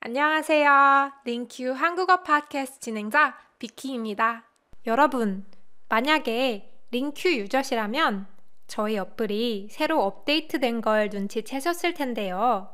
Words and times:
안녕하세요. 0.00 1.12
링큐 1.24 1.72
한국어 1.72 2.22
팟캐스트 2.22 2.78
진행자 2.78 3.36
비키입니다. 3.58 4.44
여러분, 4.86 5.44
만약에 5.88 6.72
링큐 6.92 7.28
유저시라면 7.30 8.28
저희 8.68 8.96
어플이 8.96 9.66
새로 9.72 10.04
업데이트된 10.04 10.82
걸 10.82 11.08
눈치채셨을 11.08 11.94
텐데요. 11.94 12.70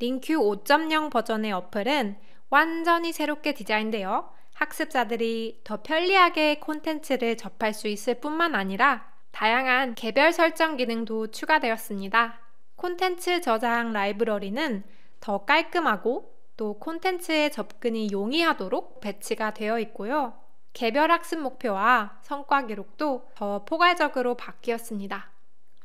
링큐 0.00 0.34
5.0 0.34 1.12
버전의 1.12 1.52
어플은 1.52 2.18
완전히 2.50 3.12
새롭게 3.12 3.54
디자인되어 3.54 4.34
학습자들이 4.54 5.60
더 5.62 5.82
편리하게 5.84 6.58
콘텐츠를 6.58 7.36
접할 7.36 7.72
수 7.72 7.86
있을 7.86 8.14
뿐만 8.14 8.56
아니라 8.56 9.08
다양한 9.30 9.94
개별 9.94 10.32
설정 10.32 10.76
기능도 10.76 11.28
추가되었습니다. 11.28 12.40
콘텐츠 12.74 13.40
저장 13.42 13.92
라이브러리는 13.92 14.82
더 15.20 15.44
깔끔하고 15.44 16.37
또 16.58 16.74
콘텐츠의 16.74 17.52
접근이 17.52 18.08
용이하도록 18.10 19.00
배치가 19.00 19.54
되어 19.54 19.78
있고요. 19.78 20.34
개별 20.72 21.10
학습 21.10 21.38
목표와 21.38 22.18
성과 22.20 22.66
기록도 22.66 23.30
더 23.36 23.64
포괄적으로 23.64 24.34
바뀌었습니다. 24.34 25.30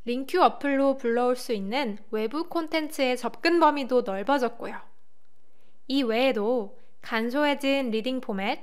LingQ 0.06 0.42
어플로 0.42 0.98
불러올 0.98 1.36
수 1.36 1.54
있는 1.54 2.00
외부 2.10 2.50
콘텐츠의 2.50 3.18
접근 3.18 3.60
범위도 3.60 4.02
넓어졌고요. 4.02 4.76
이 5.88 6.02
외에도 6.02 6.78
간소해진 7.04 7.92
reading 7.92 8.20
포맷, 8.20 8.60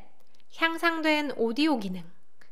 향상된 0.56 1.34
오디오 1.36 1.78
기능, 1.78 2.02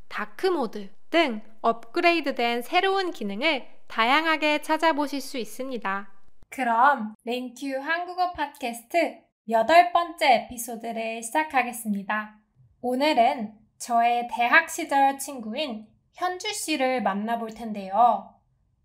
dark 0.06 0.46
mode 0.46 0.88
등 1.10 1.42
업그레이드된 1.62 2.62
새로운 2.62 3.10
기능을 3.10 3.66
다양하게 3.88 4.62
찾아보실 4.62 5.20
수 5.20 5.36
있습니다. 5.36 6.12
그럼 6.50 7.14
링큐 7.24 7.78
한국어 7.80 8.32
팟캐스트 8.32 9.27
여덟 9.50 9.92
번째 9.92 10.34
에피소드를 10.34 11.22
시작하겠습니다. 11.22 12.36
오늘은 12.82 13.54
저의 13.78 14.28
대학 14.30 14.68
시절 14.68 15.18
친구인 15.18 15.86
현주 16.12 16.52
씨를 16.52 17.02
만나볼 17.02 17.54
텐데요. 17.54 18.34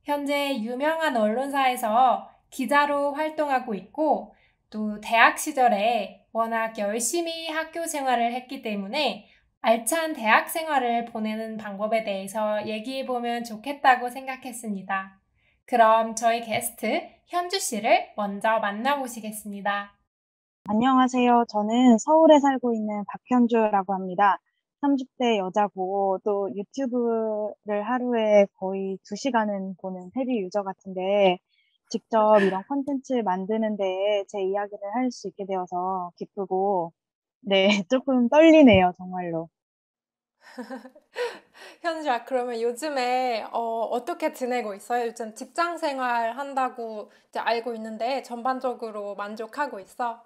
현재 0.05 0.55
유명한 0.61 1.17
언론사에서 1.17 2.29
기자로 2.49 3.13
활동하고 3.13 3.73
있고 3.73 4.33
또 4.69 5.01
대학 5.01 5.37
시절에 5.37 6.27
워낙 6.31 6.77
열심히 6.77 7.49
학교 7.49 7.85
생활을 7.85 8.31
했기 8.31 8.61
때문에 8.61 9.27
알찬 9.59 10.13
대학 10.13 10.49
생활을 10.49 11.03
보내는 11.05 11.57
방법에 11.57 12.05
대해서 12.05 12.65
얘기해 12.65 13.05
보면 13.05 13.43
좋겠다고 13.43 14.09
생각했습니다. 14.09 15.19
그럼 15.65 16.15
저희 16.15 16.39
게스트 16.39 17.01
현주 17.25 17.59
씨를 17.59 18.13
먼저 18.15 18.59
만나보시겠습니다. 18.59 20.02
안녕하세요. 20.65 21.45
저는 21.49 21.97
서울에 21.99 22.39
살고 22.39 22.73
있는 22.73 23.03
박현주라고 23.07 23.93
합니다. 23.93 24.39
30대 24.81 25.37
여자고 25.37 26.19
또 26.25 26.49
유튜브를 26.55 27.83
하루에 27.85 28.47
거의 28.55 28.97
2시간은 29.03 29.75
보는 29.81 30.11
헤비 30.17 30.39
유저 30.41 30.63
같은데 30.63 31.37
직접 31.89 32.39
이런 32.43 32.63
콘텐츠 32.65 33.13
만드는 33.23 33.77
데에 33.77 34.25
제 34.27 34.41
이야기를 34.41 34.79
할 34.95 35.11
수 35.11 35.27
있게 35.29 35.45
되어서 35.45 36.11
기쁘고 36.17 36.91
네, 37.41 37.67
조금 37.89 38.29
떨리네요, 38.29 38.93
정말로. 38.97 39.49
현주야, 41.81 42.23
그러면 42.25 42.59
요즘에 42.61 43.43
어, 43.51 43.59
어떻게 43.91 44.33
지내고 44.33 44.73
있어요? 44.73 45.07
요즘 45.07 45.35
직장 45.35 45.77
생활 45.77 46.35
한다고 46.37 47.11
이제 47.29 47.39
알고 47.39 47.73
있는데 47.75 48.23
전반적으로 48.23 49.15
만족하고 49.15 49.79
있어? 49.79 50.23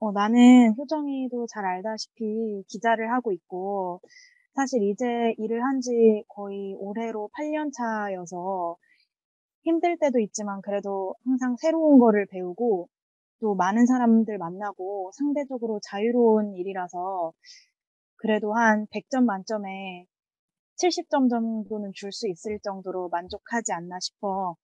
어, 0.00 0.12
나는 0.12 0.74
효정이도 0.76 1.46
잘 1.48 1.64
알다시피 1.64 2.64
기자를 2.68 3.12
하고 3.12 3.32
있고, 3.32 4.00
사실 4.54 4.82
이제 4.84 5.34
일을 5.38 5.62
한 5.64 5.80
지 5.80 6.24
거의 6.28 6.74
올해로 6.78 7.30
8년 7.34 7.70
차여서 7.72 8.76
힘들 9.64 9.98
때도 9.98 10.20
있지만 10.20 10.62
그래도 10.62 11.14
항상 11.24 11.56
새로운 11.58 11.98
거를 12.00 12.26
배우고 12.26 12.88
또 13.40 13.54
많은 13.56 13.86
사람들 13.86 14.38
만나고 14.38 15.12
상대적으로 15.16 15.80
자유로운 15.84 16.54
일이라서 16.56 17.32
그래도 18.16 18.54
한 18.54 18.86
100점 18.90 19.24
만점에 19.26 20.06
70점 20.76 21.28
정도는 21.28 21.92
줄 21.94 22.12
수 22.12 22.28
있을 22.28 22.58
정도로 22.62 23.08
만족하지 23.10 23.72
않나 23.72 23.98
싶어. 24.00 24.56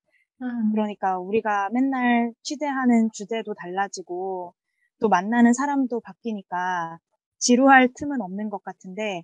음. 0.42 0.72
그러니까 0.72 1.18
우리가 1.20 1.70
맨날 1.72 2.32
취재하는 2.42 3.10
주제도 3.12 3.54
달라지고 3.54 4.54
또 5.00 5.08
만나는 5.08 5.52
사람도 5.54 6.00
바뀌니까 6.00 6.98
지루할 7.38 7.88
틈은 7.96 8.20
없는 8.20 8.50
것 8.50 8.62
같은데 8.62 9.22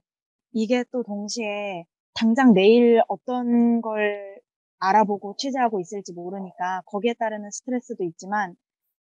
이게 0.53 0.85
또 0.91 1.03
동시에 1.03 1.85
당장 2.15 2.55
내일 2.55 3.03
어떤 3.09 3.81
걸 3.83 4.41
알아보고 4.79 5.37
취재하고 5.39 5.81
있을지 5.81 6.13
모르니까 6.13 6.83
거기에 6.87 7.15
따르는 7.15 7.51
스트레스도 7.51 8.05
있지만 8.05 8.55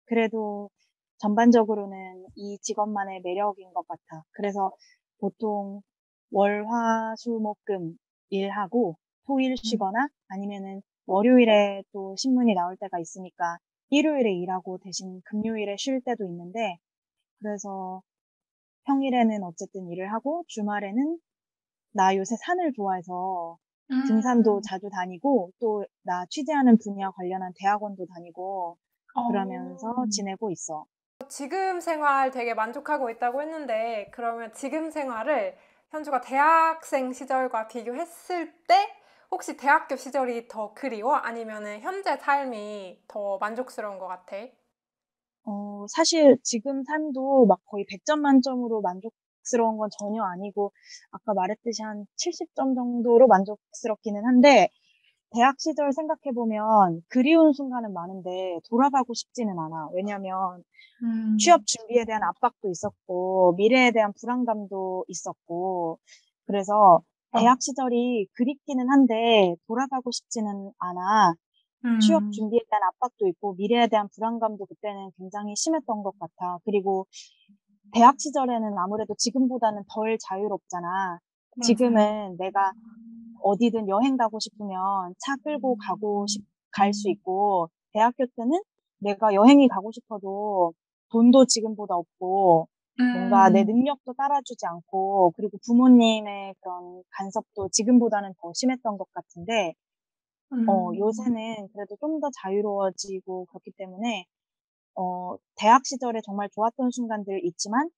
그래도 0.06 0.70
전반적으로는 1.19 2.26
이 2.34 2.59
직업만의 2.60 3.22
매력인 3.22 3.72
것 3.72 3.87
같아. 3.88 4.25
그래서 4.32 4.72
보통 5.19 5.81
월, 6.31 6.66
화, 6.66 7.14
수, 7.16 7.31
목, 7.31 7.58
금 7.64 7.97
일하고 8.31 8.98
토일 9.26 9.53
음. 9.53 9.56
쉬거나 9.56 10.08
아니면은 10.28 10.82
월요일에 11.06 11.84
또 11.93 12.14
신문이 12.16 12.54
나올 12.54 12.76
때가 12.76 12.98
있으니까 12.98 13.58
일요일에 13.91 14.32
일하고 14.32 14.78
대신 14.78 15.20
금요일에 15.26 15.76
쉴 15.78 16.00
때도 16.02 16.24
있는데 16.24 16.78
그래서 17.41 18.02
평일에는 18.86 19.42
어쨌든 19.44 19.88
일을 19.91 20.12
하고 20.12 20.44
주말에는 20.48 21.19
나 21.92 22.16
요새 22.16 22.36
산을 22.44 22.72
좋아해서 22.75 23.58
음. 23.91 24.04
등산도 24.06 24.60
자주 24.62 24.88
다니고 24.91 25.52
또 25.60 25.84
나 26.04 26.25
취재하는 26.30 26.78
분야 26.78 27.10
관련한 27.10 27.52
대학원도 27.58 28.06
다니고 28.14 28.78
그러면서 29.28 29.88
어. 29.88 30.06
지내고 30.10 30.50
있어. 30.52 30.84
지금 31.28 31.80
생활 31.80 32.30
되게 32.30 32.54
만족하고 32.54 33.10
있다고 33.10 33.42
했는데 33.42 34.08
그러면 34.12 34.52
지금 34.52 34.91
생활을 34.91 35.56
현주가 35.91 36.20
대학생 36.20 37.12
시절과 37.12 37.66
비교했을 37.69 38.52
때 38.69 38.75
혹시 39.31 39.56
대학교 39.56 39.97
시절이 39.97 40.48
더 40.48 40.75
그리워? 40.75 41.14
아니면 41.14 41.81
현재 41.81 42.16
삶이 42.16 43.04
더 43.09 43.38
만족스러운 43.38 43.98
것 43.98 44.06
같아? 44.09 44.37
어, 45.44 45.87
사실 45.88 46.37
지금 46.42 46.82
삶도 46.84 47.47
막 47.47 47.60
거의 47.66 47.84
100점 47.88 48.20
만점으로 48.20 48.81
만족스러운 48.82 49.76
건 49.78 49.88
전혀 49.98 50.22
아니고, 50.25 50.72
아까 51.12 51.34
말했듯이 51.34 51.82
한 51.82 52.06
70점 52.16 52.75
정도로 52.75 53.26
만족스럽기는 53.28 54.25
한데, 54.25 54.69
대학 55.32 55.56
시절 55.60 55.93
생각해보면 55.93 57.03
그리운 57.08 57.53
순간은 57.53 57.93
많은데 57.93 58.60
돌아가고 58.70 59.14
싶지는 59.14 59.58
않아. 59.58 59.91
왜냐면 59.94 60.64
음. 61.03 61.37
취업 61.38 61.66
준비에 61.66 62.04
대한 62.06 62.22
압박도 62.25 62.70
있었고, 62.70 63.54
미래에 63.58 63.93
대한 63.93 64.12
불안감도 64.20 65.04
있었고, 65.08 65.98
그래서 66.47 67.03
대학 67.38 67.60
시절이 67.60 68.28
그립기는 68.32 68.88
한데 68.91 69.54
돌아가고 69.66 70.10
싶지는 70.10 70.72
않아. 70.78 71.34
음. 71.84 72.00
취업 72.00 72.30
준비에 72.32 72.60
대한 72.70 72.82
압박도 72.82 73.26
있고 73.28 73.54
미래에 73.54 73.86
대한 73.88 74.08
불안감도 74.14 74.66
그때는 74.66 75.10
굉장히 75.19 75.54
심했던 75.56 76.02
것 76.02 76.19
같아. 76.19 76.58
그리고 76.64 77.06
대학 77.92 78.19
시절에는 78.19 78.76
아무래도 78.78 79.14
지금보다는 79.16 79.82
덜 79.94 80.16
자유롭잖아. 80.28 81.19
지금은 81.62 82.36
내가 82.38 82.72
어디든 83.42 83.88
여행 83.88 84.16
가고 84.16 84.38
싶으면 84.41 85.14
차 85.19 85.36
끌고 85.42 85.76
가고 85.76 86.26
싶, 86.26 86.44
갈수 86.72 87.08
있고 87.10 87.69
대학교 87.92 88.26
때는 88.36 88.60
내가 88.98 89.32
여행이 89.32 89.69
가고 89.69 89.92
싶어도 89.92 90.72
돈도 91.10 91.46
지금보다 91.46 91.94
없고 91.94 92.69
뭔가 93.12 93.50
내 93.50 93.62
음. 93.62 93.66
능력도 93.66 94.14
따라주지 94.14 94.66
않고 94.66 95.32
그리고 95.37 95.58
부모님의 95.66 96.54
그런 96.60 97.02
간섭도 97.10 97.69
지금보다는 97.70 98.34
더 98.40 98.52
심했던 98.54 98.98
것 98.98 99.12
같은데 99.14 99.75
어 100.66 100.90
음. 100.93 100.96
요새는 100.98 101.69
그래도 101.72 101.96
좀 102.00 102.20
더 102.20 102.31
자유로워지고 102.43 103.46
그렇기 103.46 103.72
때문에 103.78 104.25
어 104.96 105.37
대학 105.56 105.87
시절에 105.87 106.20
정말 106.25 106.48
좋았던 106.54 106.90
순간들 106.93 107.44
있지만 107.46 107.90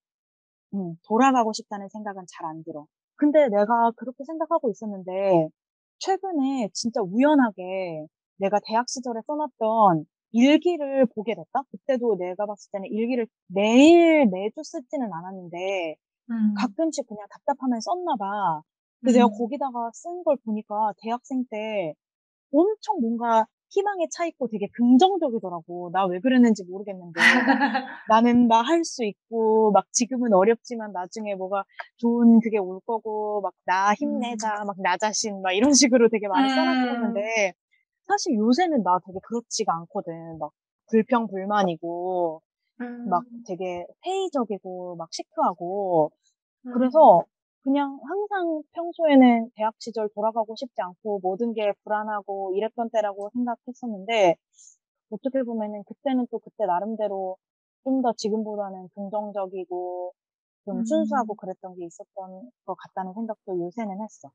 음 0.75 0.97
돌아가고 1.09 1.53
싶다는 1.53 1.89
생각은 1.91 2.25
잘 2.29 2.47
안 2.47 2.63
들어. 2.65 2.87
근데 3.17 3.49
내가 3.49 3.93
그렇게 3.97 4.25
생각하고 4.25 4.71
있었는데 4.71 5.49
최근에 6.01 6.69
진짜 6.75 7.01
우연하게 7.03 8.07
내가 8.39 8.61
대학 8.67 8.89
시절에 8.89 9.21
써놨던 9.27 10.07
일기를 10.33 11.07
보게 11.15 11.35
됐다? 11.35 11.63
그때도 11.71 12.17
내가 12.19 12.47
봤을 12.47 12.71
때는 12.73 12.89
일기를 12.91 13.27
매일 13.49 14.27
매주 14.27 14.63
쓰지는 14.63 15.11
않았는데 15.13 15.97
음. 16.31 16.55
가끔씩 16.59 17.07
그냥 17.09 17.27
답답하면 17.31 17.81
썼나 17.81 18.17
봐. 18.17 18.63
근데 19.01 19.13
음. 19.13 19.17
내가 19.17 19.29
거기다가 19.29 19.91
쓴 19.95 20.23
걸 20.25 20.37
보니까 20.45 20.93
대학생 21.03 21.45
때 21.51 21.95
엄청 22.53 23.01
뭔가 23.01 23.47
희망에 23.71 24.07
차 24.11 24.25
있고 24.27 24.49
되게 24.49 24.69
긍정적이더라고. 24.75 25.91
나 25.93 26.07
왜 26.07 26.21
그랬는지 26.21 26.65
모르겠는데. 26.65 27.21
나는 28.09 28.49
막할수 28.49 29.05
있고, 29.05 29.73
막 29.73 29.85
지금은 29.93 30.33
어렵지만 30.33 30.93
나중에 30.93 31.35
뭐가 31.35 31.65
좋은 31.99 32.41
그게 32.41 32.59
올 32.59 32.81
거고, 32.87 33.43
막 33.43 33.53
나 33.67 33.93
힘내자, 33.95 34.63
음. 34.63 34.67
막나 34.69 34.97
자신, 34.97 35.43
막 35.43 35.53
이런 35.53 35.75
식으로 35.75 36.09
되게 36.09 36.29
많이 36.29 36.49
음. 36.51 36.55
써놨었는데, 36.55 37.53
사실 38.09 38.37
요새는 38.37 38.83
나 38.85 38.99
되게 39.07 39.19
그렇지가 39.25 39.75
않거든. 39.75 40.39
막 40.39 40.53
불평 40.91 41.29
불만이고, 41.29 42.43
막 43.11 43.25
음. 43.33 43.45
되게 43.47 43.87
회의적이고, 44.07 44.97
막 44.97 45.09
시크하고, 45.13 46.13
음. 46.67 46.73
그래서 46.75 47.25
그냥 47.63 47.99
항상 48.09 48.63
평소에는 48.73 49.51
대학 49.57 49.75
시절 49.79 50.09
돌아가고 50.15 50.55
싶지 50.57 50.81
않고 50.83 51.21
모든 51.23 51.53
게 51.55 51.73
불안하고 51.85 52.55
이랬던 52.57 52.91
때라고 52.91 53.31
생각했었는데 53.35 54.37
어떻게 55.11 55.43
보면은 55.43 55.85
그때는 55.85 56.27
또 56.31 56.39
그때 56.41 56.67
나름대로 56.67 57.37
좀 57.85 58.03
더 58.03 58.13
지금보다는 58.17 58.89
긍정적이고 58.95 60.15
좀 60.67 60.85
순수하고 60.85 61.35
음. 61.35 61.37
그랬던 61.37 61.77
게 61.77 61.87
있었던 61.87 62.51
것 62.67 62.77
같다는 62.77 63.15
생각도 63.15 63.59
요새는 63.61 64.03
했어. 64.03 64.31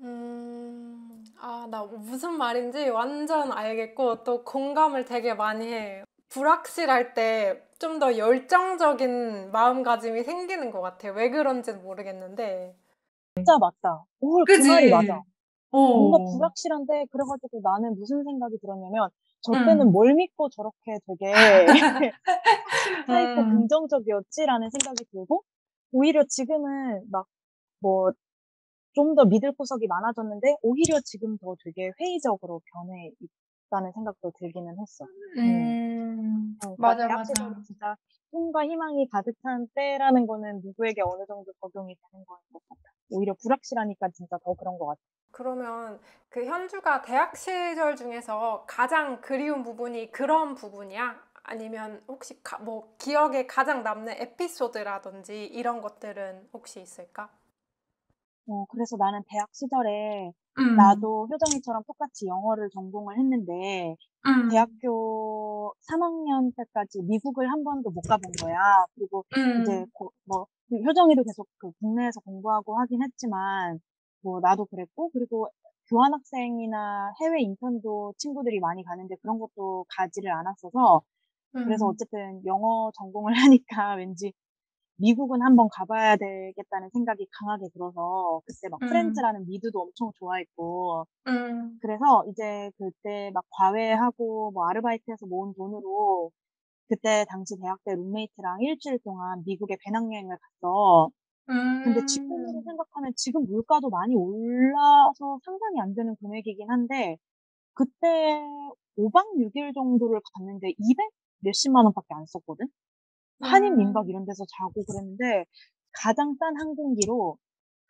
음, 0.00 1.24
아, 1.40 1.66
나 1.70 1.84
무슨 1.84 2.34
말인지 2.38 2.88
완전 2.90 3.52
알겠고 3.52 4.22
또 4.24 4.44
공감을 4.44 5.04
되게 5.04 5.34
많이 5.34 5.72
해. 5.72 6.04
불확실할 6.28 7.14
때 7.14 7.64
좀 7.78 8.00
더 8.00 8.18
열정적인 8.18 9.52
마음가짐이 9.52 10.24
생기는 10.24 10.70
것 10.72 10.80
같아. 10.80 11.10
왜 11.12 11.30
그런지는 11.30 11.82
모르겠는데. 11.82 12.74
진짜 13.36 13.58
맞다. 13.58 14.04
오, 14.20 14.44
그 14.44 14.52
말이 14.66 14.90
맞아. 14.90 15.22
뭔가 15.70 16.18
어. 16.18 16.24
불확실한데 16.32 17.06
그래가지고 17.12 17.60
나는 17.62 17.96
무슨 17.98 18.24
생각이 18.24 18.58
들었냐면 18.60 19.10
저 19.42 19.52
음. 19.52 19.64
때는 19.66 19.92
뭘 19.92 20.14
믿고 20.14 20.48
저렇게 20.50 20.98
되게 21.06 21.32
있고 23.32 23.42
음. 23.42 23.50
긍정적이었지라는 23.68 24.70
생각이 24.70 25.04
들고 25.12 25.42
오히려 25.92 26.24
지금은 26.28 27.04
막 27.10 27.26
뭐 27.80 28.10
좀 28.98 29.14
더 29.14 29.24
믿을 29.24 29.52
구석이 29.52 29.86
많아졌는데 29.86 30.56
오히려 30.62 31.00
지금 31.04 31.38
더 31.38 31.54
되게 31.64 31.92
회의적으로 32.00 32.60
변해 32.72 33.12
있다는 33.68 33.92
생각도 33.92 34.32
들기는 34.38 34.76
했어. 34.80 35.04
음. 35.38 35.38
음, 35.38 36.58
어, 36.64 36.74
그러니까 36.74 37.06
맞아, 37.06 37.08
맞아. 37.08 37.60
진짜 37.64 37.96
꿈과 38.32 38.64
희망이 38.64 39.08
가득 39.08 39.34
찬 39.42 39.68
때라는 39.74 40.26
거는 40.26 40.60
누구에게 40.64 41.02
어느 41.02 41.24
정도 41.26 41.52
적용이 41.60 41.94
되는 41.94 42.24
거인 42.26 42.40
것 42.52 42.60
같아. 42.68 42.82
오히려 43.10 43.34
불확실하니까 43.40 44.08
진짜 44.10 44.36
더 44.44 44.54
그런 44.54 44.76
것 44.78 44.86
같아. 44.86 45.00
그러면 45.30 46.00
그 46.28 46.44
현주가 46.44 47.02
대학 47.02 47.36
시절 47.36 47.94
중에서 47.94 48.64
가장 48.66 49.20
그리운 49.20 49.62
부분이 49.62 50.10
그런 50.10 50.54
부분이야? 50.56 51.28
아니면 51.44 52.02
혹시 52.08 52.42
가, 52.42 52.58
뭐 52.58 52.94
기억에 52.98 53.46
가장 53.46 53.82
남는 53.82 54.14
에피소드라든지 54.18 55.46
이런 55.46 55.80
것들은 55.80 56.48
혹시 56.52 56.80
있을까? 56.80 57.30
어, 58.48 58.64
그래서 58.70 58.96
나는 58.96 59.22
대학 59.28 59.48
시절에 59.54 60.32
음, 60.58 60.72
나도 60.72 61.28
효정이처럼 61.30 61.84
똑같이 61.86 62.26
영어를 62.26 62.68
전공을 62.72 63.18
했는데 63.18 63.96
음, 64.26 64.50
대학교 64.50 65.74
3학년 65.82 66.52
때까지 66.56 67.02
미국을 67.02 67.50
한 67.50 67.64
번도 67.64 67.90
못 67.90 68.06
가본 68.06 68.36
거야. 68.36 68.56
그리고 68.94 69.24
이제 69.56 69.72
음, 69.76 69.90
고- 69.92 70.12
뭐 70.24 70.46
효정이도 70.70 71.24
계속 71.24 71.46
그 71.58 71.72
국내에서 71.80 72.20
공부하고 72.20 72.78
하긴 72.80 73.02
했지만 73.02 73.80
뭐 74.22 74.40
나도 74.40 74.66
그랬고 74.66 75.10
그리고 75.12 75.48
교환학생이나 75.90 77.12
해외 77.20 77.40
인턴도 77.42 78.14
친구들이 78.18 78.60
많이 78.60 78.84
가는데 78.84 79.16
그런 79.22 79.38
것도 79.38 79.86
가지를 79.96 80.30
않았어서 80.32 81.02
그래서 81.64 81.86
음, 81.86 81.88
어쨌든 81.88 82.44
영어 82.46 82.90
전공을 82.98 83.32
하니까 83.52 83.94
왠지 83.96 84.32
미국은 84.98 85.42
한번 85.42 85.68
가봐야 85.72 86.16
되겠다는 86.16 86.90
생각이 86.92 87.26
강하게 87.40 87.68
들어서 87.74 88.42
그때 88.46 88.68
막 88.70 88.82
음, 88.82 88.86
프렌즈라는 88.86 89.46
미드도 89.48 89.80
엄청 89.80 90.12
좋아했고 90.18 91.06
음, 91.26 91.80
그래서 91.80 92.24
이제 92.30 92.70
그때 92.78 93.30
막 93.34 93.44
과외하고 93.50 94.52
뭐 94.52 94.68
아르바이트해서 94.68 95.26
모은 95.26 95.54
돈으로 95.54 96.30
그때 96.88 97.24
당시 97.28 97.56
대학 97.60 97.82
때 97.84 97.94
룸메이트랑 97.94 98.62
일주일 98.62 98.98
동안 99.04 99.42
미국에 99.46 99.76
배낭여행을 99.84 100.36
갔어. 100.38 101.10
근데 101.82 102.00
지금으로 102.02 102.62
음, 102.62 102.64
생각하면 102.64 103.12
지금 103.16 103.46
물가도 103.46 103.90
많이 103.90 104.14
올라서 104.16 105.40
상상이 105.44 105.80
안 105.80 105.94
되는 105.94 106.16
금액이긴 106.16 106.70
한데 106.70 107.16
그때 107.74 108.42
5박 108.96 109.26
6일 109.38 109.72
정도를 109.74 110.20
갔는데 110.34 110.70
200 110.78 111.10
몇십만 111.40 111.84
원밖에 111.86 112.08
안 112.14 112.26
썼거든? 112.26 112.66
한인 113.40 113.76
민박 113.76 114.08
음, 114.08 114.10
이런 114.10 114.24
데서 114.26 114.44
자고 114.58 114.84
그랬는데 114.84 115.44
가장 115.92 116.34
싼 116.38 116.56
항공기로 116.60 117.38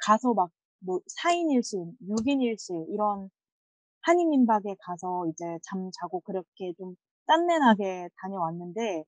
가서 0.04 0.34
막 0.34 0.50
뭐 0.80 1.00
4인 1.08 1.48
1실, 1.50 1.96
6인 2.08 2.40
1실 2.40 2.86
이런 2.90 3.30
한인 4.02 4.30
민박에 4.30 4.76
가서 4.80 5.26
이제 5.28 5.44
잠 5.64 5.90
자고 6.00 6.20
그렇게 6.20 6.72
좀 6.78 6.96
짠내나게 7.26 8.08
다녀왔는데 8.22 9.04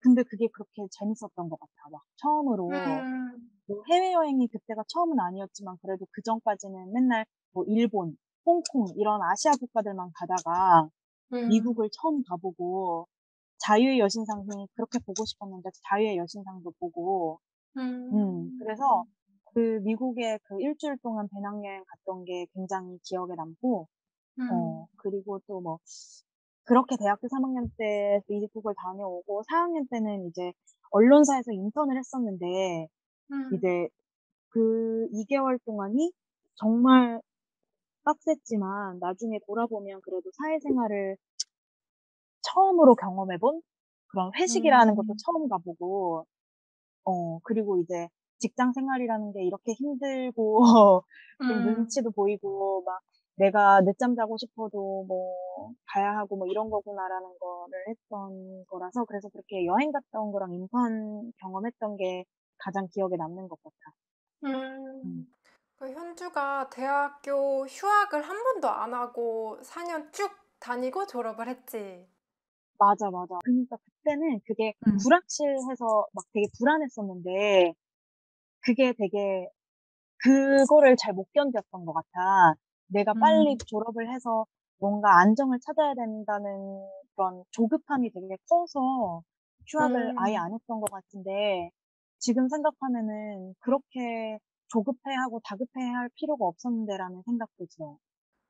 근데 0.00 0.22
그게 0.24 0.48
그렇게 0.52 0.88
재밌었던 0.92 1.48
것 1.50 1.58
같아. 1.60 1.90
막 1.90 2.02
처음으로 2.16 3.06
음, 3.06 3.50
뭐 3.66 3.82
해외여행이 3.90 4.48
그때가 4.48 4.84
처음은 4.88 5.18
아니었지만 5.20 5.76
그래도 5.82 6.06
그 6.12 6.22
전까지는 6.22 6.92
맨날 6.92 7.26
뭐 7.52 7.64
일본, 7.68 8.16
홍콩 8.46 8.88
이런 8.98 9.20
아시아 9.22 9.52
국가들만 9.52 10.10
가다가 10.14 10.88
음, 11.32 11.48
미국을 11.48 11.90
처음 11.92 12.22
가보고 12.24 13.08
자유의 13.58 13.98
여신상이 13.98 14.44
그렇게 14.74 14.98
보고 15.00 15.24
싶었는데 15.24 15.70
자유의 15.90 16.16
여신상도 16.18 16.72
보고. 16.80 17.40
음 17.76 18.12
음, 18.12 18.58
그래서 18.60 19.04
그 19.54 19.80
미국에 19.84 20.38
그 20.44 20.60
일주일 20.60 20.96
동안 21.02 21.28
배낭여행 21.32 21.84
갔던 21.86 22.24
게 22.24 22.46
굉장히 22.54 22.98
기억에 23.04 23.34
남고 23.36 23.88
어 24.50 24.82
음, 24.82 24.86
그리고 24.98 25.40
또 25.46 25.60
뭐 25.60 25.78
그렇게 26.64 26.96
대학교 26.96 27.28
3학년 27.28 27.70
때 27.76 28.20
미국을 28.28 28.74
다녀오고 28.76 29.42
4학년 29.50 29.88
때는 29.90 30.28
이제 30.28 30.52
언론사에서 30.90 31.52
인턴을 31.52 31.98
했었는데 31.98 32.88
음, 33.32 33.54
이제 33.56 33.88
그 34.50 35.08
2개월 35.12 35.58
동안이 35.64 36.12
정말 36.56 37.20
빡셌지만 38.04 38.98
나중에 39.00 39.38
돌아보면 39.46 40.00
그래도 40.02 40.30
사회생활을 40.38 41.16
처음으로 42.44 42.94
경험해 42.96 43.38
본 43.38 43.62
그런 44.08 44.32
회식이라는 44.36 44.94
것도 44.96 45.08
음, 45.08 45.24
처음 45.24 45.48
가보고 45.48 46.26
어, 47.04 47.38
그리고 47.44 47.78
이제 47.80 48.08
직장 48.38 48.72
생활이라는 48.72 49.32
게 49.32 49.44
이렇게 49.44 49.72
힘들고, 49.72 50.60
좀 51.46 51.62
음, 51.62 51.62
눈치도 51.62 52.10
보이고, 52.12 52.82
막 52.86 53.00
내가 53.36 53.80
늦잠 53.82 54.14
자고 54.16 54.36
싶어도 54.38 55.04
뭐 55.08 55.74
가야 55.86 56.16
하고 56.16 56.36
뭐 56.36 56.46
이런 56.46 56.70
거구나라는 56.70 57.38
거를 57.40 57.84
했던 57.88 58.64
거라서 58.66 59.04
그래서 59.06 59.28
그렇게 59.30 59.66
여행 59.66 59.90
갔다 59.92 60.20
온 60.20 60.32
거랑 60.32 60.52
인턴 60.54 61.32
경험했던 61.40 61.96
게 61.96 62.24
가장 62.58 62.86
기억에 62.92 63.16
남는 63.16 63.48
것 63.48 63.58
같아. 63.62 63.94
음, 64.44 65.04
음. 65.04 65.26
그 65.76 65.92
현주가 65.92 66.68
대학교 66.70 67.66
휴학을 67.66 68.22
한 68.22 68.42
번도 68.44 68.68
안 68.68 68.94
하고 68.94 69.58
4년 69.62 70.12
쭉 70.12 70.30
다니고 70.60 71.06
졸업을 71.06 71.48
했지. 71.48 72.08
맞아, 72.78 73.10
맞아. 73.10 73.38
그러니까 73.44 73.76
그때는 73.78 74.40
그게 74.46 74.74
음. 74.86 74.98
불확실해서 75.02 76.06
막 76.12 76.24
되게 76.32 76.46
불안했었는데, 76.58 77.74
그게 78.62 78.92
되게 78.94 79.48
그거를 80.22 80.96
잘 80.96 81.14
못 81.14 81.28
견뎠던 81.34 81.84
것 81.86 81.92
같아. 81.94 82.54
내가 82.88 83.14
빨리 83.14 83.56
음, 83.56 83.58
졸업을 83.66 84.12
해서 84.12 84.46
뭔가 84.78 85.18
안정을 85.20 85.60
찾아야 85.60 85.94
된다는 85.94 86.86
그런 87.14 87.44
조급함이 87.52 88.10
되게 88.12 88.36
커서 88.48 89.22
휴학을 89.68 90.12
아예 90.16 90.36
음. 90.36 90.38
안 90.38 90.52
했던 90.54 90.80
것 90.80 90.90
같은데 90.90 91.70
지금 92.18 92.48
생각하면은 92.48 93.54
그렇게 93.60 94.38
조급해하고 94.68 95.40
다급해할 95.44 96.10
필요가 96.16 96.46
없었는데라는 96.46 97.22
생각도 97.26 97.66
들어. 97.76 97.98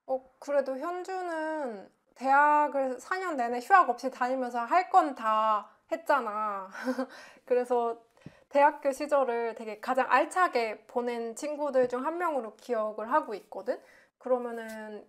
어, 0.06 0.30
그래도 0.38 0.78
현주는 0.78 1.90
대학을 2.14 3.00
4년 3.00 3.37
내내 3.37 3.61
휴학 3.61 3.88
없이 3.90 4.11
다니면서 4.11 4.61
할 4.61 4.90
건 4.90 5.14
다 5.14 5.71
했잖아. 5.92 6.68
그래서 7.44 8.02
대학교 8.49 8.92
시절을 8.92 9.54
되게 9.56 9.80
가장 9.80 10.06
알차게 10.11 10.87
보낸 10.87 11.35
친구들 11.37 11.88
중 11.88 12.04
한 12.06 12.18
명으로 12.18 12.56
기억을 12.56 13.11
하고 13.12 13.35
있거든? 13.35 13.80
그러면은 14.18 15.06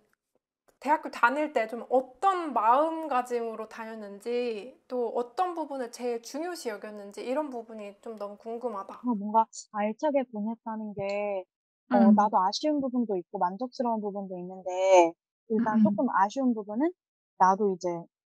대학교 0.80 1.10
다닐 1.10 1.52
때 1.52 1.68
좀 1.68 1.86
어떤 1.90 2.52
마음가짐으로 2.54 3.68
다녔는지, 3.68 4.80
또 4.88 5.08
어떤 5.16 5.54
부분을 5.54 5.92
제일 5.92 6.22
중요시 6.22 6.70
여겼는지, 6.70 7.22
이런 7.24 7.50
부분이 7.50 7.96
좀 8.02 8.16
너무 8.16 8.36
궁금하다. 8.38 9.04
어, 9.04 9.14
뭔가 9.14 9.46
알차게 9.72 10.24
보냈다는 10.32 10.94
게, 10.94 11.44
어, 11.90 12.12
음, 12.12 12.12
나도 12.12 12.38
아쉬운 12.42 12.80
부분도 12.80 13.16
있고 13.16 13.38
만족스러운 13.38 14.00
부분도 14.00 14.36
있는데, 14.38 15.12
일단 15.48 15.76
음, 15.76 15.80
조금 15.82 16.06
아쉬운 16.10 16.54
부분은 16.54 16.92
나도 17.38 17.74
이제 17.76 17.88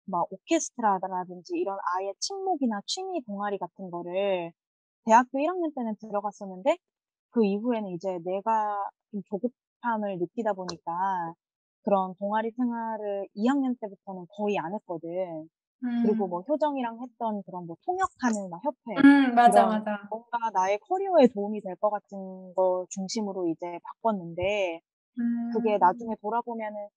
막 0.06 0.26
오케스트라라든지 0.32 1.54
이런 1.56 1.78
아예 1.96 2.12
친목이나 2.20 2.80
취미 2.86 3.22
동아리 3.24 3.58
같은 3.58 3.90
거를 3.90 4.52
대학교 5.06 5.38
1학년 5.40 5.72
때는 5.74 5.96
들어갔었는데 6.00 6.78
그 7.30 7.44
이후에는 7.46 7.90
이제 7.90 8.18
내가 8.24 8.90
좀 9.12 9.22
조급함을 9.26 10.18
느끼다 10.18 10.54
보니까 10.54 11.34
그런 11.82 12.14
동아리 12.18 12.50
생활을 12.52 13.28
2학년 13.34 13.76
때부터는 13.80 14.26
거의 14.36 14.58
안 14.58 14.74
했거든. 14.74 15.48
그리고 16.02 16.26
음. 16.26 16.28
뭐 16.28 16.42
효정이랑 16.42 17.00
했던 17.02 17.42
그런 17.44 17.66
뭐 17.66 17.76
통역하는 17.86 18.50
막 18.50 18.60
협회 18.64 19.04
음, 19.04 19.34
맞아, 19.34 19.66
맞아. 19.66 20.08
뭔가 20.10 20.50
나의 20.52 20.78
커리어에 20.80 21.28
도움이 21.34 21.60
될 21.62 21.76
것 21.76 21.90
같은 21.90 22.54
거 22.54 22.86
중심으로 22.90 23.48
이제 23.48 23.78
바꿨는데 23.82 24.80
그게 25.48 25.78
음. 25.78 25.80
나중에 25.80 26.14
돌아보면은 26.22 26.88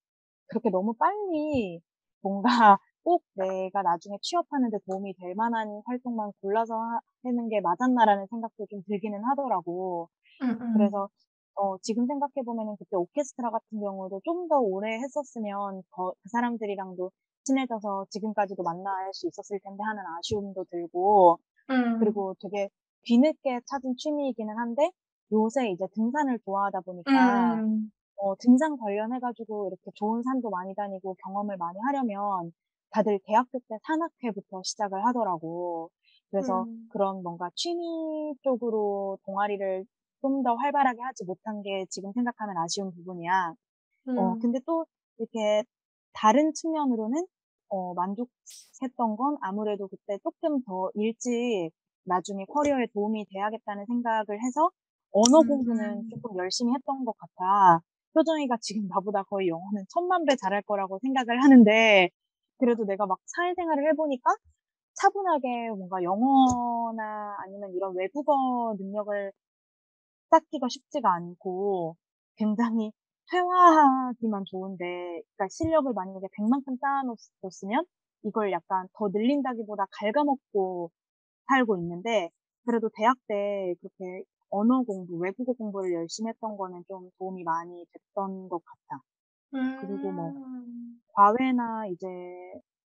그렇게 0.52 0.70
너무 0.70 0.94
빨리 0.94 1.82
뭔가 2.22 2.44
꼭 3.04 3.24
내가 3.36 3.82
나중에 3.82 4.18
취업하는 4.22 4.70
데 4.70 4.78
도움이 4.86 5.16
될 5.16 5.34
만한 5.36 5.82
활동만 5.86 6.32
골라서 6.42 6.76
하, 6.76 7.00
하는 7.24 7.50
게 7.50 7.62
맞았나라는 7.62 8.28
생각도 8.30 8.68
좀 8.70 8.84
들기는 8.88 9.24
하더라고. 9.26 10.10
음, 10.42 10.50
음. 10.62 10.74
그래서 10.74 11.10
어, 11.56 11.78
지금 11.80 12.06
생각해 12.08 12.44
보면은 12.46 12.76
그때 12.78 12.96
오케스트라 12.96 13.50
같은 13.52 13.80
경우도 13.80 14.22
좀 14.26 14.48
더 14.50 14.60
오래 14.60 14.98
했었으면 15.00 15.84
더그 15.92 16.16
사람들이랑도 16.32 17.12
친해져서 17.46 18.08
지금까지도 18.10 18.64
만날 18.64 19.14
수 19.14 19.28
있었을 19.28 19.60
텐데 19.64 19.84
하는 19.84 20.04
아쉬움도 20.20 20.66
들고 20.72 21.40
음. 21.70 22.00
그리고 22.00 22.36
되게 22.42 22.70
뒤늦게 23.04 23.62
찾은 23.68 23.96
취미이기는 23.98 24.58
한데 24.58 24.92
요새 25.32 25.70
이제 25.70 25.86
등산을 25.96 26.40
좋아하다 26.46 26.82
보니까 26.82 27.56
음. 27.56 27.92
어, 28.18 28.36
등산 28.38 28.78
관련해가지고 28.78 29.68
이렇게 29.70 29.92
좋은 29.96 30.22
산도 30.24 30.50
많이 30.50 30.76
다니고 30.76 31.16
경험을 31.24 31.58
많이 31.58 31.80
하려면 31.80 32.52
다들 32.92 33.20
대학교 33.26 33.60
때 33.60 33.78
산악회부터 33.84 34.62
시작을 34.64 35.06
하더라고. 35.08 35.90
그래서 36.30 36.64
음. 36.64 36.88
그런 36.92 37.24
뭔가 37.24 37.50
취미 37.56 38.34
쪽으로 38.44 39.18
동아리를 39.26 39.86
좀 40.22 40.44
더 40.44 40.54
활발하게 40.56 41.02
하지 41.02 41.26
못한 41.26 41.62
게 41.64 41.86
지금 41.90 42.12
생각하면 42.14 42.56
아쉬운 42.58 42.92
부분이야. 42.92 43.56
어, 44.16 44.36
음. 44.36 44.40
근데 44.40 44.60
또 44.66 44.86
이렇게 45.18 45.64
다른 46.14 46.54
측면으로는 46.54 47.26
어, 47.70 47.94
만족했던 47.94 49.16
건 49.18 49.38
아무래도 49.42 49.88
그때 49.88 50.18
조금 50.24 50.62
더 50.64 50.90
일찍 50.96 51.72
나중에 52.04 52.46
커리어에 52.46 52.88
도움이 52.94 53.26
돼야겠다는 53.32 53.86
생각을 53.86 54.42
해서 54.44 54.70
언어 55.12 55.42
공부는 55.44 56.04
음. 56.06 56.10
조금 56.10 56.38
열심히 56.38 56.74
했던 56.74 57.06
것 57.06 57.16
같아. 57.18 57.82
효정이가 58.16 58.58
지금 58.62 58.88
나보다 58.90 59.24
거의 59.24 59.48
영어는 59.50 59.86
천만 59.90 60.26
배 60.26 60.36
잘할 60.36 60.62
거라고 60.64 61.00
생각을 61.02 61.44
하는데, 61.44 62.10
그래도 62.60 62.86
내가 62.86 63.06
막 63.08 63.18
사회생활을 63.26 63.90
해보니까 63.92 64.32
차분하게 64.96 65.70
뭔가 65.78 66.04
영어나 66.04 67.38
아니면 67.46 67.74
이런 67.76 67.96
외국어 67.98 68.76
능력을 68.80 69.32
쌓기가 70.32 70.68
쉽지가 70.70 71.14
않고 71.14 71.98
굉장히 72.38 72.92
회화하기만 73.34 74.44
좋은데, 74.48 74.86
그러니까 75.38 75.48
실력을 75.52 75.92
만약에 75.94 76.28
100만큼 76.38 76.78
쌓아놓았으면 76.82 77.86
이걸 78.24 78.52
약간 78.52 78.88
더 78.94 79.10
늘린다기보다 79.10 79.86
갉아먹고 79.92 80.92
살고 81.50 81.78
있는데, 81.80 82.30
그래도 82.66 82.90
대학 82.96 83.18
때 83.28 83.76
그렇게 83.82 84.24
언어 84.52 84.84
공부, 84.84 85.18
외국어 85.18 85.54
공부를 85.54 85.94
열심히 85.94 86.30
했던 86.30 86.58
거는 86.58 86.84
좀 86.90 87.12
도움이 87.20 87.44
많이 87.46 87.86
됐던 87.94 88.50
것 88.50 88.64
같아. 88.66 89.04
그리고 89.76 90.14
뭐, 90.14 90.34
음. 90.38 91.02
과외나 91.14 91.88
이제 91.88 92.08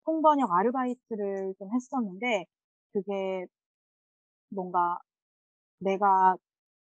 통번역 0.06 0.52
아르바이트를 0.52 1.56
좀 1.60 1.70
했었는데, 1.74 2.46
그게 2.94 3.48
뭔가 4.50 4.98
내가 5.80 6.38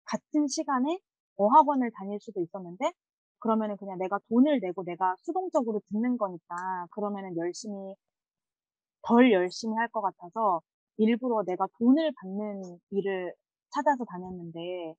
같은 0.06 0.48
시간에 0.48 1.00
어학원을 1.36 1.90
다닐 1.92 2.20
수도 2.20 2.42
있었는데, 2.42 2.92
그러면은 3.40 3.76
그냥 3.78 3.98
내가 3.98 4.18
돈을 4.30 4.60
내고 4.60 4.84
내가 4.84 5.16
수동적으로 5.20 5.80
듣는 5.90 6.18
거니까, 6.18 6.88
그러면은 6.92 7.36
열심히, 7.38 7.94
덜 9.02 9.30
열심히 9.32 9.76
할 9.76 9.88
것 9.88 10.00
같아서, 10.00 10.60
일부러 10.96 11.42
내가 11.44 11.66
돈을 11.78 12.12
받는 12.20 12.80
일을 12.90 13.32
찾아서 13.74 14.04
다녔는데, 14.06 14.94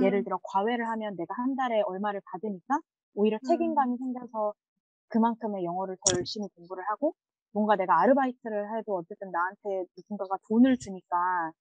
예를 0.00 0.22
음. 0.22 0.24
들어 0.24 0.38
과외를 0.44 0.88
하면 0.90 1.16
내가 1.16 1.34
한 1.36 1.56
달에 1.56 1.82
얼마를 1.82 2.20
받으니까, 2.32 2.80
오히려 3.14 3.38
음. 3.44 3.86
책임감이 3.86 3.98
생겨서 3.98 4.54
그만큼의 5.08 5.64
영어를 5.64 5.96
더 6.04 6.14
열심히 6.14 6.48
공부를 6.56 6.84
하고, 6.90 7.14
뭔가 7.52 7.76
내가 7.76 8.00
아르바이트를 8.02 8.76
해도 8.78 8.96
어쨌든 8.98 9.30
나한테 9.32 9.86
누군가가 9.98 10.36
돈을 10.48 10.78
주니까, 10.78 11.52